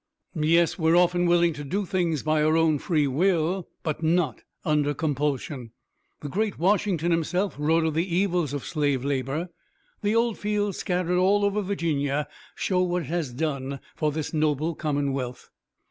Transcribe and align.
"Yes, 0.33 0.79
we're 0.79 0.97
often 0.97 1.27
willing 1.27 1.53
to 1.53 1.63
do 1.63 1.85
things 1.85 2.23
by 2.23 2.41
our 2.41 2.57
own 2.57 2.79
free 2.79 3.05
will, 3.05 3.67
but 3.83 4.01
not 4.01 4.41
under 4.65 4.95
compulsion. 4.95 5.73
The 6.21 6.27
great 6.27 6.57
Washington 6.57 7.11
himself 7.11 7.55
wrote 7.59 7.85
of 7.85 7.93
the 7.93 8.15
evils 8.15 8.51
of 8.51 8.65
slave 8.65 9.05
labor. 9.05 9.49
The 10.01 10.15
'old 10.15 10.39
fields' 10.39 10.79
scattered 10.79 11.19
all 11.19 11.45
over 11.45 11.61
Virginia 11.61 12.27
show 12.55 12.81
what 12.81 13.03
it 13.03 13.09
has 13.09 13.31
done 13.31 13.79
for 13.95 14.11
this 14.11 14.33
noble 14.33 14.73
commonwealth." 14.73 15.51